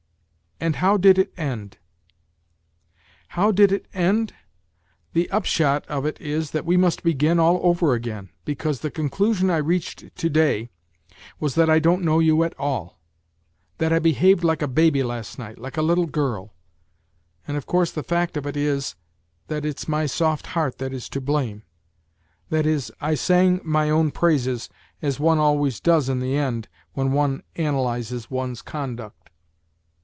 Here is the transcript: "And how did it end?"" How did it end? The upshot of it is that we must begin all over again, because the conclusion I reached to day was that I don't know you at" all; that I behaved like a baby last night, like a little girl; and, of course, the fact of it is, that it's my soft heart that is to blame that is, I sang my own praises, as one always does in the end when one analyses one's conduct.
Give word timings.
"And 0.63 0.75
how 0.75 0.95
did 0.95 1.17
it 1.17 1.33
end?"" 1.37 1.79
How 3.29 3.51
did 3.51 3.71
it 3.71 3.87
end? 3.95 4.33
The 5.13 5.27
upshot 5.31 5.87
of 5.87 6.05
it 6.05 6.21
is 6.21 6.51
that 6.51 6.65
we 6.67 6.77
must 6.77 7.01
begin 7.01 7.39
all 7.39 7.59
over 7.63 7.95
again, 7.95 8.29
because 8.45 8.81
the 8.81 8.91
conclusion 8.91 9.49
I 9.49 9.57
reached 9.57 10.15
to 10.15 10.29
day 10.29 10.69
was 11.39 11.55
that 11.55 11.67
I 11.67 11.79
don't 11.79 12.03
know 12.03 12.19
you 12.19 12.43
at" 12.43 12.53
all; 12.59 12.99
that 13.79 13.91
I 13.91 13.97
behaved 13.97 14.43
like 14.43 14.61
a 14.61 14.67
baby 14.67 15.01
last 15.01 15.39
night, 15.39 15.57
like 15.57 15.77
a 15.77 15.81
little 15.81 16.05
girl; 16.05 16.53
and, 17.47 17.57
of 17.57 17.65
course, 17.65 17.91
the 17.91 18.03
fact 18.03 18.37
of 18.37 18.45
it 18.45 18.55
is, 18.55 18.93
that 19.47 19.65
it's 19.65 19.87
my 19.87 20.05
soft 20.05 20.45
heart 20.45 20.77
that 20.77 20.93
is 20.93 21.09
to 21.09 21.19
blame 21.19 21.63
that 22.51 22.67
is, 22.67 22.91
I 23.01 23.15
sang 23.15 23.61
my 23.63 23.89
own 23.89 24.11
praises, 24.11 24.69
as 25.01 25.19
one 25.19 25.39
always 25.39 25.79
does 25.79 26.07
in 26.07 26.19
the 26.19 26.35
end 26.37 26.67
when 26.93 27.13
one 27.13 27.41
analyses 27.55 28.29
one's 28.29 28.61
conduct. 28.61 29.15